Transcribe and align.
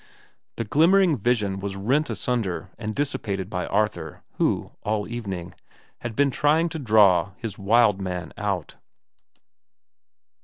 The 0.57 0.63
glimmering 0.63 1.15
vision 1.15 1.59
was 1.59 1.75
rent 1.75 2.09
asunder 2.09 2.71
and 2.79 2.95
dissipated 2.95 3.51
by 3.51 3.67
Arthur, 3.67 4.23
who, 4.37 4.71
all 4.81 5.07
evening, 5.07 5.53
had 5.99 6.15
been 6.15 6.31
trying 6.31 6.69
to 6.69 6.79
draw 6.79 7.33
his 7.37 7.59
wild 7.59 8.01
man 8.01 8.33
out. 8.35 8.77